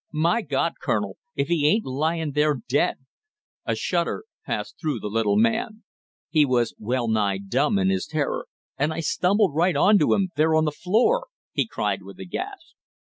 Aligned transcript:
"My 0.11 0.41
God, 0.41 0.79
Colonel, 0.81 1.17
if 1.35 1.47
he 1.47 1.67
ain't 1.67 1.85
lying 1.85 2.31
there 2.31 2.55
dead" 2.67 3.05
a 3.71 3.75
shudder 3.75 4.25
passed 4.47 4.79
through 4.81 4.99
the 4.99 5.09
little 5.09 5.37
man; 5.37 5.83
he 6.27 6.43
was 6.43 6.73
well 6.79 7.07
nigh 7.07 7.37
dumb 7.37 7.77
in 7.77 7.91
his 7.91 8.07
terror. 8.07 8.47
"And 8.79 8.91
I 8.91 9.01
stumbled 9.01 9.53
right 9.53 9.75
on 9.75 9.99
to 9.99 10.15
him 10.15 10.29
there 10.35 10.55
on 10.55 10.65
the 10.65 10.71
floor!" 10.71 11.27
he 11.51 11.67
cried 11.67 12.01
with 12.01 12.19
a 12.19 12.25
gasp. 12.25 12.73